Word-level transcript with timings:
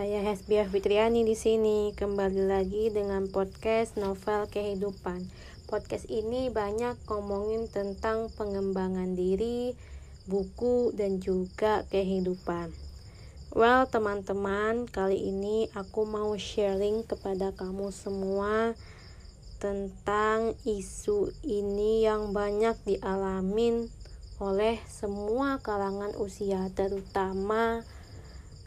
Saya 0.00 0.24
Hesbiah 0.24 0.64
Fitriani 0.64 1.28
di 1.28 1.36
sini 1.36 1.92
kembali 1.92 2.48
lagi 2.48 2.88
dengan 2.88 3.28
podcast 3.28 4.00
novel 4.00 4.48
kehidupan. 4.48 5.28
Podcast 5.68 6.08
ini 6.08 6.48
banyak 6.48 6.96
ngomongin 7.04 7.68
tentang 7.68 8.32
pengembangan 8.32 9.12
diri, 9.12 9.76
buku 10.24 10.96
dan 10.96 11.20
juga 11.20 11.84
kehidupan. 11.92 12.72
Well, 13.52 13.92
teman-teman, 13.92 14.88
kali 14.88 15.20
ini 15.20 15.68
aku 15.76 16.08
mau 16.08 16.32
sharing 16.32 17.04
kepada 17.04 17.52
kamu 17.52 17.92
semua 17.92 18.72
tentang 19.60 20.56
isu 20.64 21.28
ini 21.44 22.08
yang 22.08 22.32
banyak 22.32 22.72
dialamin 22.88 23.92
oleh 24.40 24.80
semua 24.88 25.60
kalangan 25.60 26.16
usia, 26.16 26.72
terutama 26.72 27.84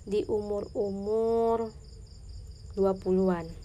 di 0.03 0.27
umur-umur 0.27 1.71
20-an 2.75 3.63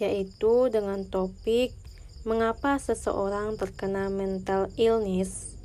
yaitu 0.00 0.72
dengan 0.72 1.04
topik 1.04 1.76
mengapa 2.24 2.80
seseorang 2.80 3.60
terkena 3.60 4.08
mental 4.08 4.72
illness. 4.80 5.56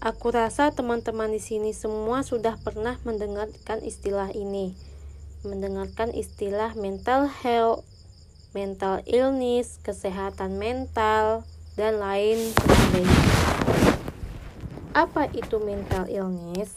Aku 0.00 0.28
rasa 0.32 0.72
teman-teman 0.72 1.32
di 1.32 1.40
sini 1.40 1.72
semua 1.72 2.20
sudah 2.24 2.56
pernah 2.60 3.00
mendengarkan 3.04 3.80
istilah 3.84 4.32
ini. 4.32 4.76
Mendengarkan 5.44 6.12
istilah 6.12 6.76
mental 6.76 7.28
health, 7.28 7.84
mental 8.52 9.00
illness, 9.08 9.80
kesehatan 9.84 10.60
mental, 10.60 11.44
dan 11.76 12.00
lain 12.00 12.40
sebagainya. 12.56 13.20
Apa 14.96 15.28
itu 15.32 15.60
mental 15.60 16.08
illness? 16.08 16.76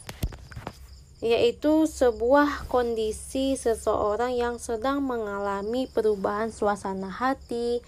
Yaitu 1.19 1.83
sebuah 1.83 2.71
kondisi 2.71 3.59
seseorang 3.59 4.39
yang 4.39 4.55
sedang 4.55 5.03
mengalami 5.03 5.83
perubahan 5.91 6.47
suasana 6.47 7.11
hati, 7.11 7.83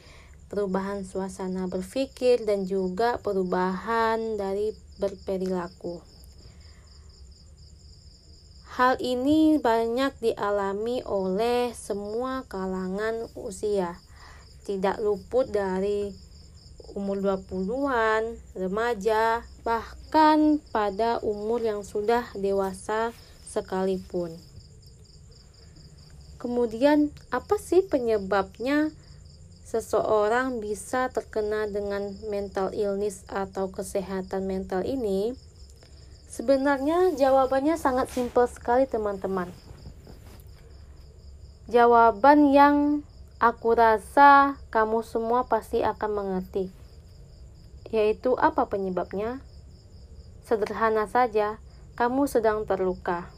perubahan 0.51 1.07
suasana 1.07 1.71
berpikir, 1.71 2.43
dan 2.43 2.67
juga 2.67 3.23
perubahan 3.23 4.35
dari 4.35 4.75
berperilaku. 4.99 6.03
Hal 8.75 8.99
ini 8.99 9.59
banyak 9.59 10.15
dialami 10.19 11.03
oleh 11.03 11.71
semua 11.75 12.43
kalangan 12.51 13.31
usia, 13.35 13.99
tidak 14.67 14.99
luput 14.99 15.47
dari 15.51 16.30
umur 16.97 17.23
20-an, 17.23 18.35
remaja, 18.57 19.45
bahkan 19.63 20.59
pada 20.75 21.21
umur 21.23 21.63
yang 21.63 21.85
sudah 21.85 22.27
dewasa 22.35 23.15
sekalipun. 23.47 24.35
Kemudian, 26.41 27.13
apa 27.29 27.61
sih 27.61 27.85
penyebabnya 27.85 28.89
seseorang 29.61 30.57
bisa 30.57 31.07
terkena 31.13 31.69
dengan 31.69 32.17
mental 32.27 32.73
illness 32.73 33.21
atau 33.29 33.69
kesehatan 33.69 34.49
mental 34.49 34.81
ini? 34.81 35.37
Sebenarnya 36.27 37.13
jawabannya 37.13 37.77
sangat 37.77 38.09
simpel 38.09 38.49
sekali, 38.49 38.89
teman-teman. 38.89 39.53
Jawaban 41.69 42.51
yang 42.51 43.05
aku 43.37 43.77
rasa 43.77 44.59
kamu 44.73 45.05
semua 45.07 45.47
pasti 45.47 45.85
akan 45.85 46.11
mengerti 46.11 46.80
yaitu 47.91 48.39
apa 48.39 48.65
penyebabnya? 48.71 49.43
Sederhana 50.47 51.05
saja, 51.05 51.59
kamu 51.99 52.25
sedang 52.25 52.63
terluka. 52.63 53.29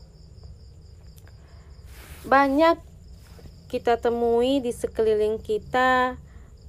Banyak 2.24 2.80
kita 3.68 3.98
temui 3.98 4.62
di 4.62 4.70
sekeliling 4.70 5.42
kita 5.42 6.16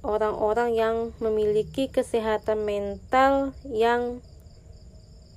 orang-orang 0.01 0.73
yang 0.73 0.95
memiliki 1.21 1.87
kesehatan 1.87 2.65
mental 2.65 3.53
yang 3.69 4.19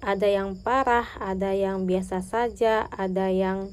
ada 0.00 0.26
yang 0.26 0.56
parah, 0.58 1.06
ada 1.20 1.52
yang 1.52 1.84
biasa 1.84 2.24
saja, 2.24 2.88
ada 2.88 3.28
yang 3.28 3.70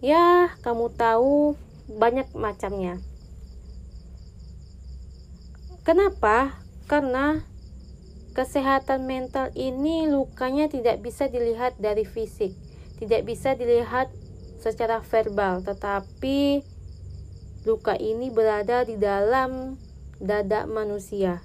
ya, 0.00 0.56
kamu 0.64 0.92
tahu 0.96 1.58
banyak 1.90 2.28
macamnya. 2.32 2.96
Kenapa? 5.84 6.63
Karena 6.84 7.40
kesehatan 8.36 9.08
mental 9.08 9.48
ini 9.56 10.10
lukanya 10.10 10.68
tidak 10.68 11.00
bisa 11.00 11.30
dilihat 11.30 11.78
dari 11.80 12.04
fisik, 12.04 12.52
tidak 13.00 13.24
bisa 13.24 13.56
dilihat 13.56 14.12
secara 14.60 15.00
verbal, 15.00 15.64
tetapi 15.64 16.60
luka 17.64 17.96
ini 17.96 18.28
berada 18.28 18.84
di 18.84 19.00
dalam 19.00 19.80
dada 20.20 20.68
manusia 20.68 21.40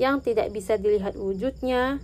yang 0.00 0.24
tidak 0.24 0.48
bisa 0.54 0.80
dilihat 0.80 1.18
wujudnya, 1.20 2.00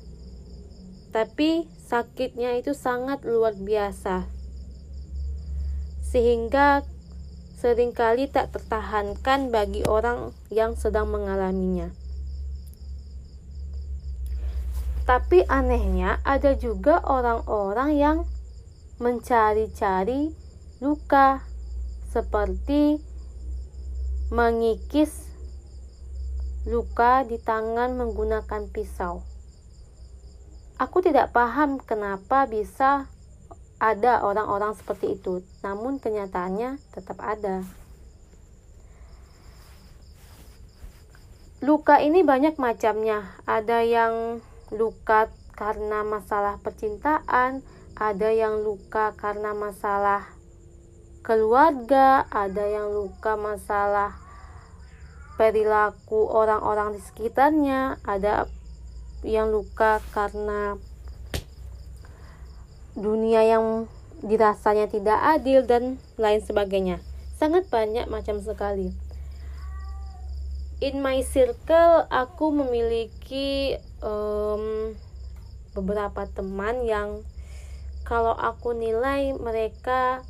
tapi 1.08 1.64
sakitnya 1.88 2.60
itu 2.60 2.76
sangat 2.76 3.24
luar 3.24 3.56
biasa. 3.56 4.28
Sehingga 6.04 6.84
sering 7.56 7.96
kali 7.96 8.28
tak 8.28 8.52
tertahankan 8.52 9.48
bagi 9.48 9.84
orang 9.88 10.36
yang 10.52 10.76
sedang 10.76 11.08
mengalaminya. 11.08 12.07
Tapi 15.08 15.40
anehnya 15.48 16.20
ada 16.20 16.52
juga 16.52 17.00
orang-orang 17.00 17.96
yang 17.96 18.18
mencari-cari 19.00 20.36
luka 20.84 21.40
seperti 22.12 23.00
mengikis 24.28 25.32
luka 26.68 27.24
di 27.24 27.40
tangan 27.40 27.96
menggunakan 27.96 28.68
pisau. 28.68 29.24
Aku 30.76 31.00
tidak 31.00 31.32
paham 31.32 31.80
kenapa 31.80 32.44
bisa 32.44 33.08
ada 33.80 34.20
orang-orang 34.20 34.76
seperti 34.76 35.16
itu, 35.16 35.40
namun 35.64 35.96
kenyataannya 35.96 36.76
tetap 36.92 37.16
ada. 37.24 37.64
Luka 41.64 41.96
ini 42.04 42.20
banyak 42.20 42.60
macamnya, 42.60 43.24
ada 43.48 43.80
yang 43.80 44.44
luka 44.74 45.32
karena 45.56 46.06
masalah 46.06 46.60
percintaan, 46.62 47.66
ada 47.98 48.28
yang 48.30 48.62
luka 48.62 49.16
karena 49.18 49.56
masalah 49.56 50.28
keluarga, 51.26 52.24
ada 52.30 52.64
yang 52.64 52.94
luka 52.94 53.34
masalah 53.34 54.14
perilaku 55.34 56.30
orang-orang 56.30 56.94
di 56.94 57.00
sekitarnya, 57.02 57.98
ada 58.06 58.46
yang 59.26 59.50
luka 59.50 59.98
karena 60.14 60.78
dunia 62.98 63.46
yang 63.46 63.86
dirasanya 64.22 64.90
tidak 64.90 65.18
adil 65.22 65.62
dan 65.62 66.02
lain 66.18 66.42
sebagainya. 66.42 66.98
Sangat 67.38 67.70
banyak 67.70 68.10
macam 68.10 68.42
sekali. 68.42 69.07
In 70.78 71.02
my 71.02 71.26
circle, 71.26 72.06
aku 72.06 72.54
memiliki 72.54 73.74
um, 73.98 74.94
beberapa 75.74 76.22
teman 76.30 76.86
yang 76.86 77.26
kalau 78.06 78.30
aku 78.30 78.78
nilai 78.78 79.34
mereka 79.34 80.22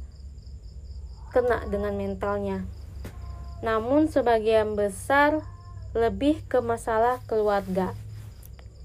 kena 1.37 1.69
dengan 1.69 2.01
mentalnya. 2.01 2.65
Namun 3.61 4.09
sebagian 4.09 4.73
besar 4.73 5.45
lebih 5.93 6.41
ke 6.49 6.65
masalah 6.65 7.21
keluarga, 7.29 7.93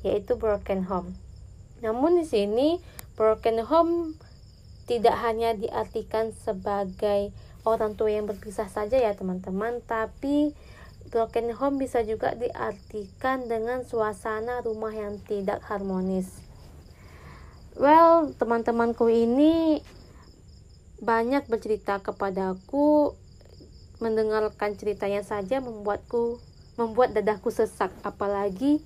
yaitu 0.03 0.35
broken 0.35 0.83
home. 0.83 1.15
Namun 1.79 2.19
di 2.19 2.27
sini 2.27 2.83
broken 3.15 3.63
home 3.63 4.19
tidak 4.83 5.15
hanya 5.23 5.55
diartikan 5.55 6.35
sebagai 6.35 7.31
orang 7.63 7.95
tua 7.95 8.11
yang 8.11 8.27
berpisah 8.27 8.67
saja 8.67 8.99
ya 8.99 9.15
teman-teman, 9.15 9.79
tapi 9.87 10.51
Broken 11.13 11.53
home 11.53 11.77
bisa 11.77 12.01
juga 12.01 12.33
diartikan 12.33 13.45
dengan 13.45 13.85
suasana 13.85 14.65
rumah 14.65 14.89
yang 14.89 15.21
tidak 15.21 15.61
harmonis. 15.69 16.41
Well, 17.77 18.33
teman-temanku 18.33 19.13
ini 19.13 19.85
banyak 20.97 21.45
bercerita 21.45 22.01
kepadaku, 22.01 23.13
mendengarkan 24.01 24.73
ceritanya 24.73 25.21
saja 25.21 25.61
membuatku 25.61 26.41
membuat 26.81 27.13
dadaku 27.13 27.53
sesak, 27.53 27.93
apalagi 28.01 28.81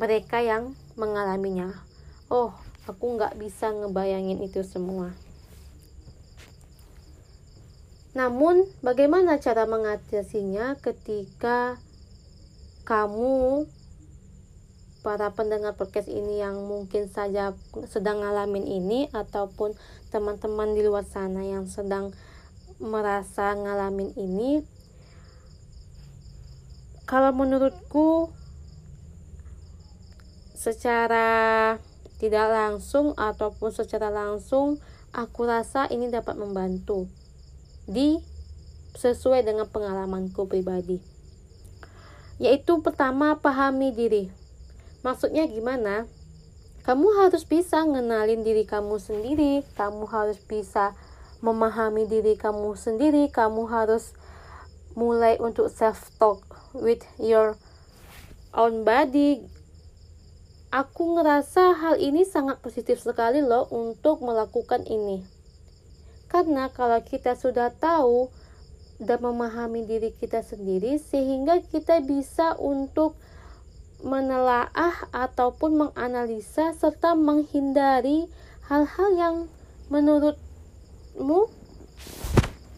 mereka 0.00 0.40
yang 0.40 0.72
mengalaminya. 0.96 1.84
Oh, 2.32 2.56
aku 2.88 3.20
nggak 3.20 3.36
bisa 3.36 3.68
ngebayangin 3.76 4.40
itu 4.40 4.64
semua. 4.64 5.12
Namun, 8.18 8.66
bagaimana 8.82 9.38
cara 9.38 9.62
mengatasinya 9.62 10.74
ketika 10.82 11.78
kamu 12.82 13.70
para 15.06 15.30
pendengar 15.30 15.78
podcast 15.78 16.10
ini 16.10 16.42
yang 16.42 16.66
mungkin 16.66 17.06
saja 17.06 17.54
sedang 17.86 18.26
ngalamin 18.26 18.66
ini 18.66 19.06
ataupun 19.14 19.78
teman-teman 20.10 20.74
di 20.74 20.82
luar 20.82 21.06
sana 21.06 21.46
yang 21.46 21.70
sedang 21.70 22.10
merasa 22.82 23.54
ngalamin 23.54 24.10
ini 24.18 24.66
kalau 27.06 27.30
menurutku 27.30 28.34
secara 30.58 31.78
tidak 32.18 32.50
langsung 32.50 33.14
ataupun 33.14 33.70
secara 33.70 34.10
langsung 34.10 34.82
aku 35.14 35.46
rasa 35.46 35.86
ini 35.94 36.10
dapat 36.10 36.34
membantu 36.34 37.06
di 37.88 38.20
sesuai 38.94 39.48
dengan 39.48 39.64
pengalamanku 39.64 40.44
pribadi. 40.44 41.00
Yaitu 42.36 42.84
pertama 42.84 43.40
pahami 43.40 43.90
diri. 43.96 44.28
Maksudnya 45.00 45.48
gimana? 45.48 46.04
Kamu 46.84 47.24
harus 47.24 47.48
bisa 47.48 47.82
ngenalin 47.82 48.44
diri 48.44 48.68
kamu 48.68 49.00
sendiri. 49.00 49.64
Kamu 49.74 50.04
harus 50.06 50.38
bisa 50.44 50.92
memahami 51.40 52.04
diri 52.06 52.36
kamu 52.36 52.76
sendiri. 52.76 53.32
Kamu 53.32 53.66
harus 53.66 54.12
mulai 54.92 55.40
untuk 55.40 55.72
self 55.72 56.12
talk 56.20 56.44
with 56.76 57.02
your 57.16 57.56
own 58.52 58.84
body. 58.84 59.48
Aku 60.68 61.16
ngerasa 61.16 61.80
hal 61.80 61.96
ini 61.96 62.28
sangat 62.28 62.60
positif 62.60 63.00
sekali 63.00 63.40
loh 63.40 63.64
untuk 63.72 64.20
melakukan 64.20 64.84
ini 64.84 65.37
karena 66.38 66.70
kalau 66.70 67.02
kita 67.02 67.34
sudah 67.34 67.74
tahu 67.74 68.30
dan 69.02 69.18
memahami 69.18 69.82
diri 69.82 70.14
kita 70.14 70.38
sendiri 70.38 70.94
sehingga 71.02 71.58
kita 71.66 71.98
bisa 71.98 72.54
untuk 72.62 73.18
menelaah 74.06 75.10
ataupun 75.10 75.82
menganalisa 75.82 76.78
serta 76.78 77.18
menghindari 77.18 78.30
hal-hal 78.70 79.10
yang 79.18 79.36
menurutmu 79.90 81.50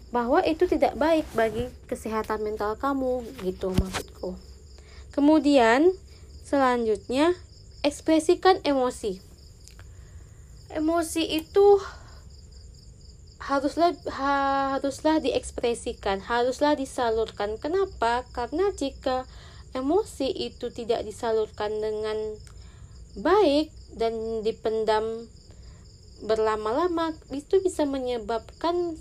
bahwa 0.08 0.40
itu 0.48 0.64
tidak 0.64 0.96
baik 0.96 1.28
bagi 1.36 1.68
kesehatan 1.84 2.40
mental 2.40 2.80
kamu 2.80 3.28
gitu 3.44 3.76
maksudku. 3.76 4.40
Kemudian 5.12 5.92
selanjutnya 6.48 7.36
ekspresikan 7.84 8.56
emosi. 8.64 9.20
Emosi 10.72 11.28
itu 11.28 11.76
haruslah 13.40 13.96
haruslah 14.12 15.16
diekspresikan, 15.24 16.20
haruslah 16.20 16.76
disalurkan. 16.76 17.56
Kenapa? 17.56 18.28
Karena 18.36 18.68
jika 18.76 19.24
emosi 19.72 20.28
itu 20.28 20.68
tidak 20.68 21.08
disalurkan 21.08 21.72
dengan 21.80 22.36
baik 23.16 23.72
dan 23.96 24.44
dipendam 24.44 25.26
berlama-lama 26.20 27.16
itu 27.32 27.64
bisa 27.64 27.88
menyebabkan 27.88 29.00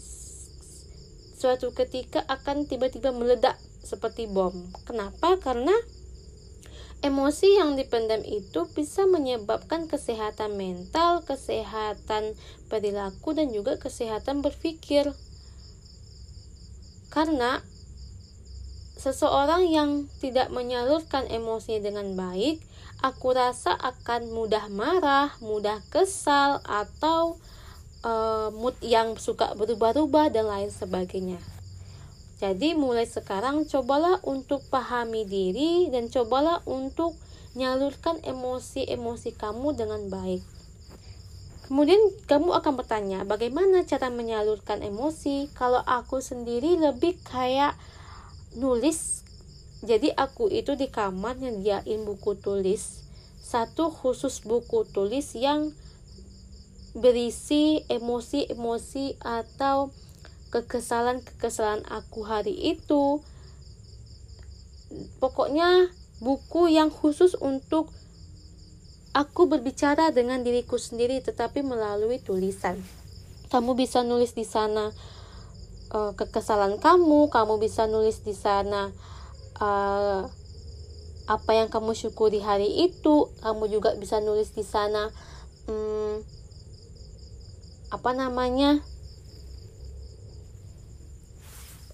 suatu 1.36 1.76
ketika 1.76 2.24
akan 2.32 2.64
tiba-tiba 2.64 3.12
meledak 3.12 3.60
seperti 3.84 4.28
bom. 4.28 4.56
Kenapa? 4.88 5.36
Karena 5.40 5.76
emosi 7.00 7.56
yang 7.60 7.80
dipendam 7.80 8.19
itu 8.28 8.68
bisa 8.75 9.07
menyebabkan 9.07 9.88
kesehatan 9.88 10.60
mental, 10.60 11.24
kesehatan 11.24 12.36
perilaku 12.68 13.31
dan 13.31 13.51
juga 13.56 13.80
kesehatan 13.80 14.44
berpikir. 14.44 15.12
Karena 17.10 17.63
seseorang 19.00 19.66
yang 19.72 20.12
tidak 20.19 20.51
menyalurkan 20.51 21.25
emosi 21.31 21.80
dengan 21.80 22.19
baik, 22.19 22.60
aku 23.00 23.31
rasa 23.31 23.74
akan 23.80 24.30
mudah 24.36 24.68
marah, 24.68 25.31
mudah 25.40 25.80
kesal, 25.88 26.60
atau 26.68 27.40
uh, 28.04 28.52
mood 28.52 28.75
yang 28.84 29.16
suka 29.16 29.56
berubah-ubah 29.56 30.36
dan 30.36 30.52
lain 30.52 30.69
sebagainya. 30.69 31.40
Jadi 32.40 32.72
mulai 32.72 33.04
sekarang 33.04 33.68
cobalah 33.68 34.24
untuk 34.24 34.64
pahami 34.72 35.28
diri 35.28 35.92
dan 35.92 36.08
cobalah 36.08 36.64
untuk 36.64 37.20
nyalurkan 37.60 38.24
emosi-emosi 38.24 39.36
kamu 39.36 39.76
dengan 39.76 40.08
baik. 40.08 40.40
Kemudian 41.68 42.00
kamu 42.26 42.56
akan 42.64 42.74
bertanya, 42.80 43.28
bagaimana 43.28 43.86
cara 43.86 44.10
menyalurkan 44.10 44.82
emosi? 44.82 45.52
Kalau 45.54 45.84
aku 45.84 46.24
sendiri 46.24 46.80
lebih 46.80 47.20
kayak 47.28 47.78
nulis 48.58 49.22
jadi 49.80 50.12
aku 50.12 50.52
itu 50.52 50.76
di 50.76 50.92
kamar 50.92 51.40
nyediain 51.40 52.04
buku 52.04 52.36
tulis 52.36 53.08
satu 53.40 53.88
khusus 53.88 54.44
buku 54.44 54.84
tulis 54.92 55.32
yang 55.40 55.72
berisi 56.92 57.88
emosi-emosi 57.88 59.22
atau 59.24 59.94
kekesalan-kekesalan 60.50 61.86
aku 61.90 62.25
hari 62.25 62.54
itu. 62.54 63.22
Pokoknya 65.22 65.94
buku 66.19 66.74
yang 66.74 66.90
khusus 66.90 67.38
untuk 67.38 67.94
aku 69.13 69.50
berbicara 69.50 70.10
dengan 70.13 70.42
diriku 70.42 70.78
sendiri 70.78 71.22
tetapi 71.22 71.62
melalui 71.62 72.22
tulisan. 72.22 72.81
Kamu 73.50 73.74
bisa 73.74 74.06
nulis 74.06 74.38
di 74.38 74.46
sana 74.46 74.94
uh, 75.94 76.12
kekesalan 76.13 76.78
kamu, 76.78 77.30
kamu 77.34 77.57
bisa 77.57 77.90
nulis 77.90 78.22
di 78.22 78.34
sana 78.38 78.94
uh, 79.57 80.30
apa 81.30 81.52
yang 81.54 81.69
kamu 81.69 81.94
syukuri 81.94 82.42
hari 82.42 82.90
itu, 82.90 83.30
kamu 83.42 83.69
juga 83.69 83.94
bisa 83.98 84.18
nulis 84.18 84.50
di 84.54 84.66
sana 84.66 85.13
um, 85.69 86.22
apa 87.90 88.12
namanya 88.13 88.81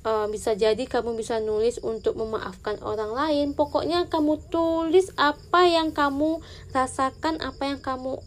uh, 0.05 0.29
bisa 0.29 0.53
jadi 0.53 0.79
kamu 0.85 1.17
bisa 1.17 1.41
nulis 1.41 1.81
untuk 1.81 2.15
memaafkan 2.15 2.77
orang 2.85 3.11
lain. 3.11 3.47
Pokoknya 3.57 4.05
kamu 4.07 4.39
tulis 4.53 5.09
apa 5.17 5.65
yang 5.65 5.91
kamu 5.91 6.39
rasakan, 6.71 7.41
apa 7.41 7.73
yang 7.73 7.81
kamu 7.81 8.21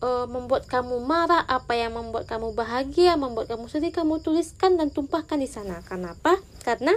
uh, 0.00 0.26
membuat 0.30 0.70
kamu 0.70 1.02
marah, 1.02 1.42
apa 1.44 1.74
yang 1.74 1.98
membuat 1.98 2.30
kamu 2.30 2.54
bahagia, 2.54 3.18
membuat 3.18 3.50
kamu 3.50 3.66
sedih, 3.66 3.90
kamu 3.90 4.22
tuliskan 4.22 4.78
dan 4.78 4.94
tumpahkan 4.94 5.36
di 5.36 5.50
sana. 5.50 5.82
Kenapa? 5.82 6.38
Karena 6.62 6.94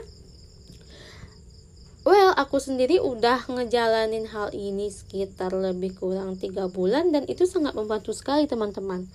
Well, 2.02 2.34
aku 2.34 2.58
sendiri 2.58 2.98
udah 2.98 3.46
ngejalanin 3.46 4.26
hal 4.34 4.50
ini 4.58 4.90
sekitar 4.90 5.54
lebih 5.54 6.02
kurang 6.02 6.34
tiga 6.34 6.66
bulan 6.66 7.14
dan 7.14 7.30
itu 7.30 7.46
sangat 7.46 7.78
membantu 7.78 8.10
sekali 8.10 8.50
teman-teman. 8.50 9.06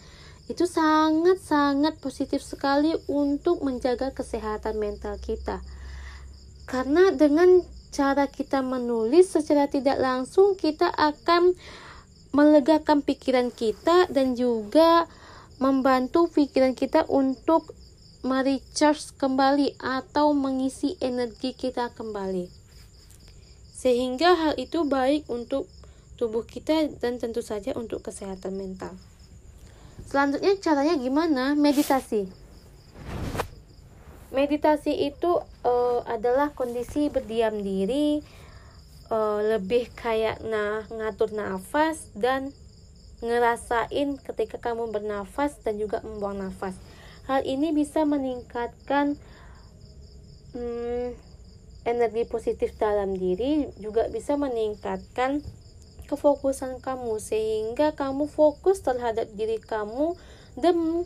Itu 0.46 0.70
sangat-sangat 0.70 1.98
positif 1.98 2.38
sekali 2.42 2.94
untuk 3.10 3.66
menjaga 3.66 4.14
kesehatan 4.14 4.78
mental 4.78 5.18
kita. 5.18 5.58
Karena 6.70 7.10
dengan 7.14 7.62
cara 7.90 8.30
kita 8.30 8.62
menulis 8.62 9.34
secara 9.34 9.66
tidak 9.66 9.98
langsung 9.98 10.54
kita 10.54 10.90
akan 10.90 11.54
melegakan 12.36 13.00
pikiran 13.00 13.48
kita 13.48 14.06
dan 14.12 14.36
juga 14.36 15.08
membantu 15.56 16.28
pikiran 16.28 16.76
kita 16.76 17.08
untuk 17.08 17.72
merecharge 18.20 19.14
kembali 19.16 19.78
atau 19.80 20.36
mengisi 20.36 20.98
energi 21.00 21.56
kita 21.56 21.94
kembali. 21.94 22.50
Sehingga 23.72 24.34
hal 24.36 24.52
itu 24.60 24.84
baik 24.84 25.30
untuk 25.32 25.70
tubuh 26.20 26.44
kita 26.44 26.92
dan 27.00 27.16
tentu 27.16 27.40
saja 27.40 27.72
untuk 27.72 28.04
kesehatan 28.04 28.58
mental. 28.58 28.92
Selanjutnya 30.06 30.54
caranya 30.62 30.94
gimana? 30.94 31.58
Meditasi. 31.58 32.30
Meditasi 34.30 34.94
itu 35.10 35.42
uh, 35.66 36.00
adalah 36.06 36.54
kondisi 36.54 37.10
berdiam 37.10 37.58
diri 37.58 38.22
uh, 39.10 39.42
lebih 39.42 39.90
kayak 39.98 40.42
nah 40.46 40.86
ngatur 40.90 41.34
nafas 41.34 42.10
dan 42.14 42.54
ngerasain 43.24 44.20
ketika 44.22 44.60
kamu 44.60 44.94
bernafas 44.94 45.58
dan 45.66 45.80
juga 45.80 46.04
membuang 46.06 46.38
nafas. 46.38 46.78
Hal 47.26 47.42
ini 47.42 47.74
bisa 47.74 48.06
meningkatkan 48.06 49.18
hmm, 50.54 51.16
energi 51.82 52.22
positif 52.28 52.76
dalam 52.78 53.18
diri, 53.18 53.72
juga 53.82 54.06
bisa 54.12 54.38
meningkatkan 54.38 55.42
kefokusan 56.06 56.78
kamu 56.78 57.18
sehingga 57.18 57.92
kamu 57.92 58.30
fokus 58.30 58.80
terhadap 58.80 59.26
diri 59.34 59.58
kamu 59.58 60.14
dan 60.56 61.04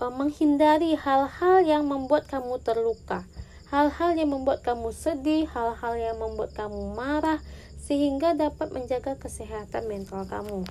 e, 0.00 0.04
menghindari 0.08 0.96
hal-hal 0.96 1.62
yang 1.62 1.86
membuat 1.86 2.26
kamu 2.26 2.58
terluka 2.64 3.28
hal-hal 3.70 4.18
yang 4.18 4.34
membuat 4.34 4.66
kamu 4.66 4.90
sedih, 4.90 5.46
hal-hal 5.46 5.94
yang 5.94 6.18
membuat 6.18 6.50
kamu 6.58 6.98
marah, 6.98 7.38
sehingga 7.78 8.34
dapat 8.34 8.74
menjaga 8.74 9.14
kesehatan 9.16 9.86
mental 9.86 10.26
kamu. 10.26 10.66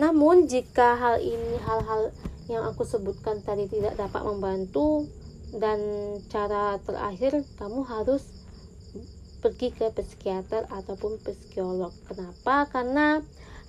Namun, 0.00 0.48
jika 0.48 0.96
hal 0.96 1.20
ini, 1.20 1.60
hal-hal 1.60 2.16
yang 2.48 2.64
aku 2.64 2.82
sebutkan 2.88 3.44
tadi 3.44 3.68
tidak 3.68 4.00
dapat 4.00 4.24
membantu, 4.24 5.04
dan 5.52 5.78
cara 6.32 6.80
terakhir, 6.80 7.44
kamu 7.60 7.84
harus 7.84 8.24
pergi 9.40 9.72
ke 9.72 9.88
psikiater 9.90 10.68
ataupun 10.68 11.16
psikolog. 11.24 11.90
Kenapa? 12.06 12.68
Karena 12.68 13.24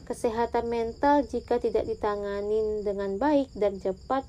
kesehatan 0.05 0.67
mental 0.67 1.23
jika 1.23 1.57
tidak 1.57 1.87
ditangani 1.87 2.83
dengan 2.83 3.15
baik 3.15 3.47
dan 3.55 3.79
cepat 3.79 4.27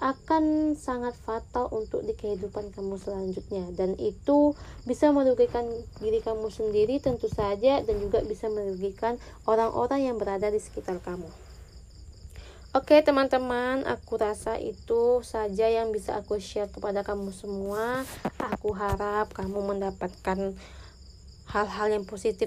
akan 0.00 0.72
sangat 0.80 1.12
fatal 1.12 1.68
untuk 1.76 2.00
di 2.00 2.16
kehidupan 2.16 2.72
kamu 2.72 2.96
selanjutnya 2.96 3.68
dan 3.76 4.00
itu 4.00 4.56
bisa 4.88 5.12
merugikan 5.12 5.68
diri 6.00 6.24
kamu 6.24 6.48
sendiri 6.48 7.04
tentu 7.04 7.28
saja 7.28 7.84
dan 7.84 7.96
juga 8.00 8.24
bisa 8.24 8.48
merugikan 8.48 9.20
orang-orang 9.44 10.08
yang 10.08 10.16
berada 10.16 10.48
di 10.48 10.56
sekitar 10.56 11.04
kamu. 11.04 11.28
Oke 12.70 13.02
teman-teman, 13.02 13.82
aku 13.82 14.14
rasa 14.14 14.54
itu 14.54 15.26
saja 15.26 15.66
yang 15.66 15.90
bisa 15.90 16.14
aku 16.14 16.38
share 16.38 16.70
kepada 16.70 17.02
kamu 17.02 17.34
semua. 17.34 18.06
Aku 18.38 18.70
harap 18.78 19.34
kamu 19.34 19.74
mendapatkan 19.74 20.54
hal-hal 21.50 21.86
yang 21.90 22.06
positif 22.06 22.46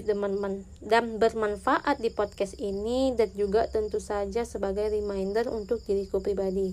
dan 0.80 1.20
bermanfaat 1.20 2.00
di 2.00 2.08
podcast 2.08 2.56
ini 2.56 3.12
dan 3.12 3.36
juga 3.36 3.68
tentu 3.68 4.00
saja 4.00 4.48
sebagai 4.48 4.88
reminder 4.88 5.44
untuk 5.52 5.84
diriku 5.84 6.24
pribadi. 6.24 6.72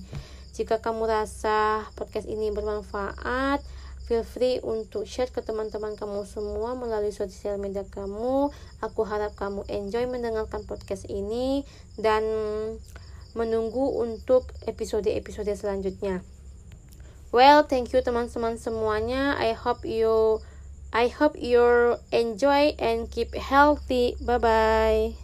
Jika 0.56 0.80
kamu 0.80 1.12
rasa 1.12 1.92
podcast 2.00 2.32
ini 2.32 2.56
bermanfaat, 2.56 3.60
feel 4.08 4.24
free 4.24 4.64
untuk 4.64 5.04
share 5.04 5.28
ke 5.28 5.44
teman-teman 5.44 6.00
kamu 6.00 6.24
semua 6.24 6.72
melalui 6.80 7.12
sosial 7.12 7.60
media 7.60 7.84
kamu. 7.84 8.48
Aku 8.80 9.04
harap 9.04 9.36
kamu 9.36 9.68
enjoy 9.68 10.08
mendengarkan 10.08 10.64
podcast 10.64 11.04
ini 11.12 11.68
dan 12.00 12.24
menunggu 13.38 14.02
untuk 14.02 14.52
episode-episode 14.68 15.52
selanjutnya. 15.56 16.26
Well, 17.32 17.64
thank 17.64 17.96
you 17.96 18.04
teman-teman 18.04 18.60
semuanya. 18.60 19.40
I 19.40 19.56
hope 19.56 19.88
you 19.88 20.44
I 20.92 21.08
hope 21.08 21.40
you 21.40 21.96
enjoy 22.12 22.76
and 22.76 23.08
keep 23.08 23.32
healthy. 23.40 24.20
Bye 24.20 24.42
bye. 24.44 25.21